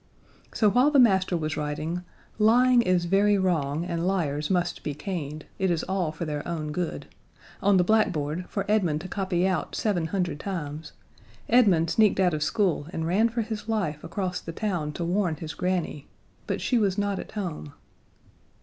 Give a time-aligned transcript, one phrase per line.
[0.51, 2.03] So while the master was writing
[2.39, 5.45] Lying is very wrong, and liars must be caned.
[5.59, 7.05] It is all for their own good
[7.61, 10.93] on the black board for Edmund to copy out seven hundred times,
[11.47, 15.35] Edmund sneaked out of school and ran for his life across the town to warn
[15.35, 16.07] his granny,
[16.47, 17.73] but she was not at home.